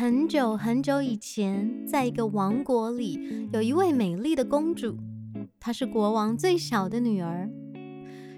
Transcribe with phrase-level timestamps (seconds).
[0.00, 4.96] 很久很久以前，在一个王国里，有一位美丽的公主，
[5.58, 7.50] 她是国王最小的女儿。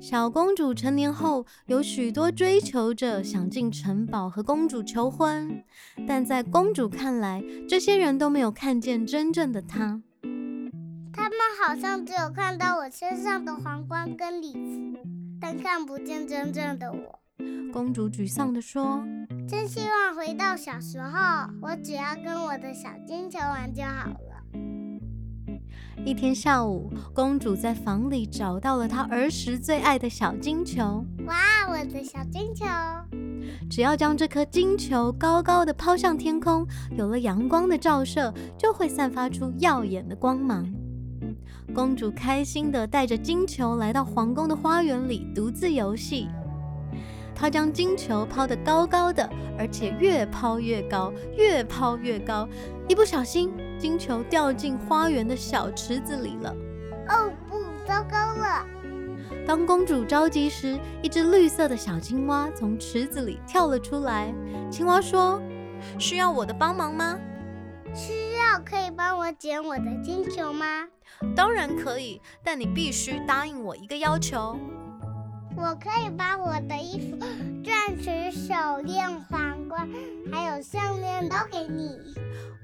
[0.00, 5.62] 小公主成年后，有许多追求者想进城堡和公主求婚，
[6.08, 10.02] 但在公主看来，这些人都没有看见真正的她。
[11.12, 14.98] 他们好像只有看到我身上的皇冠跟礼服，
[15.40, 17.20] 但看不见真正的我。
[17.72, 19.04] 公主沮丧地说。
[19.46, 21.18] 真希望回到小时候，
[21.60, 24.18] 我只要跟我的小金球玩就好了。
[26.04, 31.04] 一天下午，公主在房里找到了她儿时最爱的小金球。
[31.26, 31.36] 哇，
[31.68, 32.64] 我的小金球！
[33.70, 36.66] 只要将这颗金球高高的抛向天空，
[36.96, 40.66] 有了阳光的照射，就会散发出耀眼的光芒。
[41.74, 46.28] 公主开心地带着金球来到皇宫的花园里，独自游戏。
[47.34, 52.48] 他将金球抛得高高的，而且越抛越高，越抛越高。
[52.88, 56.54] 一不小心，金球掉进花园的小池子里了。
[57.08, 58.66] 哦不，糟糕了！
[59.46, 64.32] 当公主着急时，一只绿色的小青蛙从池子里跳了出来。
[64.70, 65.40] 青蛙说
[65.98, 67.18] ：“需要我的帮忙吗
[67.94, 70.86] ？”“需要，可以帮我捡我的金球吗
[71.36, 74.58] ？”“当然可以，但你必须答应我一个要求。”
[75.56, 77.16] 我可以把我的衣服、
[77.62, 79.88] 钻石手链、皇冠，
[80.30, 81.98] 还有项链都给你。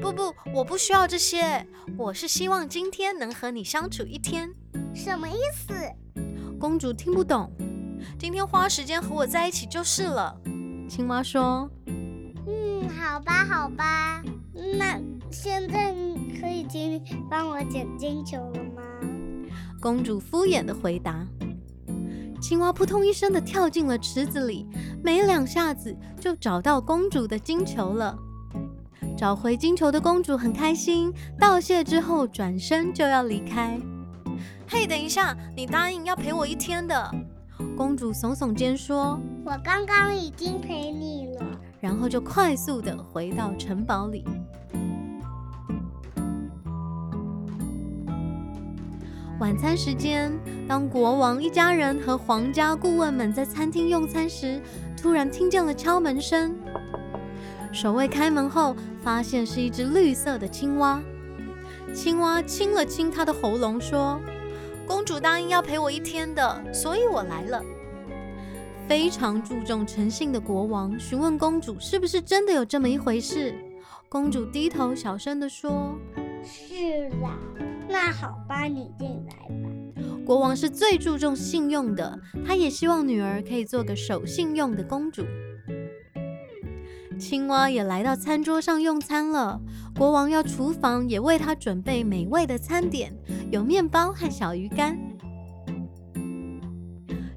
[0.00, 1.66] 不不，我不需要这些。
[1.96, 4.50] 我是希望今天能和你相处一天。
[4.94, 5.74] 什么意思？
[6.58, 7.50] 公主听不懂。
[8.18, 10.34] 今天花时间和我在一起就是了。
[10.88, 11.70] 青蛙说
[12.46, 14.22] ：“嗯，好吧，好吧。
[14.78, 14.98] 那
[15.30, 15.92] 现在
[16.40, 18.82] 可以请你帮我捡金球了吗？”
[19.80, 21.26] 公主敷衍的回答。
[22.40, 24.66] 青蛙扑通一声的跳进了池子里，
[25.02, 28.16] 没两下子就找到公主的金球了。
[29.16, 33.78] 找回金球的公主很开心，道谢之后转身就要离开。
[34.68, 37.10] 嘿，等一下，你答应要陪我一天的。
[37.76, 41.44] 公主耸耸肩说：“我刚刚已经陪你了。”
[41.80, 44.24] 然后就快速的回到城堡里。
[49.40, 50.32] 晚餐时间，
[50.66, 54.60] 当国王一家人和皇家顾问们在餐厅用餐时，
[55.00, 56.56] 突然听见了敲门声。
[57.72, 61.00] 守卫开门后，发现是一只绿色的青蛙。
[61.94, 64.20] 青蛙清了清它的喉咙，说
[64.84, 67.62] ：“公主答应要陪我一天的，所以我来了。”
[68.88, 73.54] 非常注重诚信的国王询问公主：“是不是真的有这么一回事？”
[74.10, 75.96] 公主低头小声地说
[76.42, 77.38] ：“是啦。”
[77.88, 79.70] 那好吧，你进来吧。
[80.26, 85.24] 国王是最注重信用的，他也希望女儿可以做个守信用的公主。
[87.18, 89.60] 青蛙也来到餐桌上用餐了，
[89.96, 93.12] 国王要厨房也为他准备美味的餐点，
[93.50, 94.96] 有面包和小鱼干。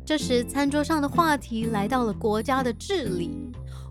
[0.06, 3.32] 这时，餐桌上的话题来到了国家的治理，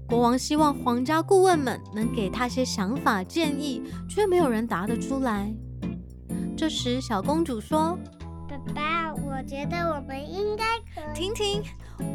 [0.07, 5.53] 国王希望皇家顾问们能给他些想法建议，却没有人答得出来。
[6.61, 7.99] 这时，小公主说
[8.47, 11.01] ：“爸爸，我觉得我们应该可……
[11.15, 11.63] 停停，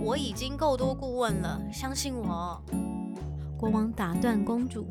[0.04, 2.62] 我已经够多顾问了，相信我。”
[3.58, 4.86] 国王打断公主：“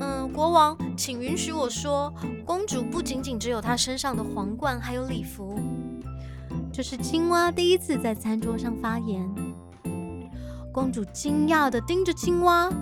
[0.00, 2.10] 嗯，国王，请允许我说，
[2.46, 5.60] 公主不仅仅只有她身上的皇冠，还有礼服。”
[6.72, 9.22] 这是青蛙第一次在餐桌上发言。
[10.72, 12.72] 公主惊讶地盯着青蛙，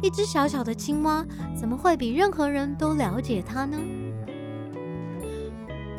[0.00, 1.26] 一只小小的青蛙
[1.58, 3.76] 怎么会比任何人都了解她呢？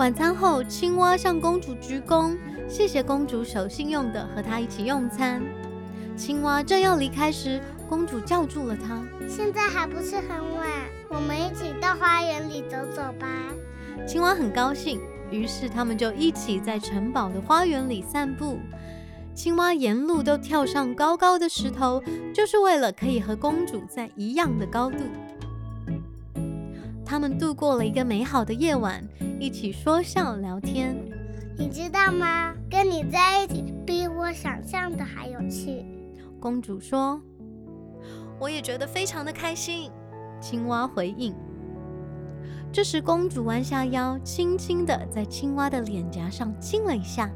[0.01, 2.35] 晚餐后，青蛙向公主鞠躬，
[2.67, 5.43] 谢谢公主守信用的和她一起用餐。
[6.17, 10.67] 青蛙正要离开时，公主叫住了她：“现在还不是很晚，
[11.07, 13.27] 我们一起到花园里走走吧。”
[14.09, 18.57] 青蛙很高兴，于是他们就一起在城堡的花园里散步。
[19.35, 22.01] 青蛙沿路都跳上高高的石头，
[22.33, 24.97] 就是为了可以和公主在一样的高度。
[27.11, 29.05] 他们度过了一个美好的夜晚，
[29.37, 30.95] 一起说笑聊天。
[31.57, 32.53] 你知道吗？
[32.69, 35.85] 跟你在一起比我想象的还有趣。
[36.39, 37.21] 公主说
[38.39, 39.91] ：“我也觉得非常的开心。”
[40.39, 41.35] 青蛙回应。
[42.71, 47.29] 这时，公主弯下腰，轻轻的在青蛙的脸颊上亲了一下。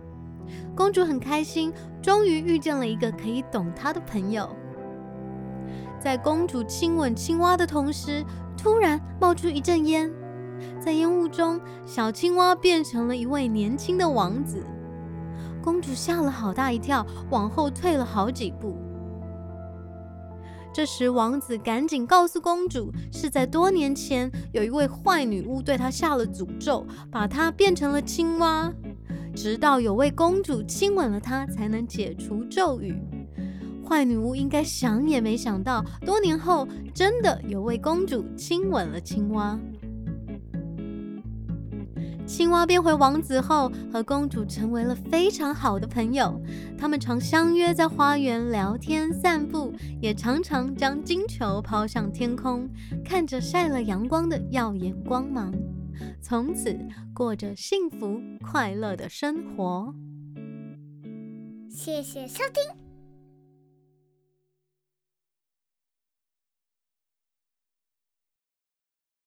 [0.73, 4.55] 公主很开心，终于遇见了一个可以懂她的朋友。
[5.99, 8.23] 在公主亲吻青蛙的同时，
[8.57, 10.11] 突然冒出一阵烟，
[10.79, 14.63] 在烟雾中，小青蛙变成了一位年轻的王子。
[15.63, 18.77] 公主吓了好大一跳，往后退了好几步。
[20.71, 28.71] 这时，王子赶紧告诉公主，是在多年前有一位坏女巫对她下了诅咒，把她变成了青蛙，
[29.33, 32.93] 直到有位公主亲吻了她，才能解除咒语。
[33.85, 39.59] 坏女巫应该想也没想到，多年后真的有位公主亲吻了青蛙。
[42.25, 46.41] 青蛙变回王子后，和公主成为了非常好的朋友。
[46.75, 49.71] 他们常相约在花园聊天、散步，
[50.01, 52.67] 也常常将金球抛向天空，
[53.05, 55.53] 看着晒了阳光的耀眼光芒。
[56.19, 56.75] 从此
[57.13, 59.93] 过着幸福快乐的生活。
[61.69, 62.84] 谢谢收听。